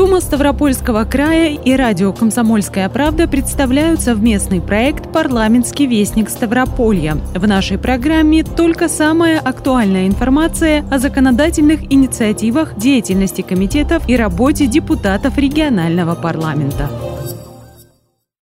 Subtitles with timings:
[0.00, 7.18] Дума Ставропольского края и радио «Комсомольская правда» представляют совместный проект «Парламентский вестник Ставрополья».
[7.34, 15.36] В нашей программе только самая актуальная информация о законодательных инициативах, деятельности комитетов и работе депутатов
[15.36, 16.88] регионального парламента.